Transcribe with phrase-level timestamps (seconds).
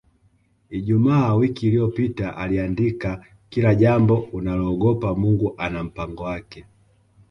[0.69, 6.65] Ijumaa wiki iliyopita aliandika Kila jambo unaloogopa Mungu ana mpango wake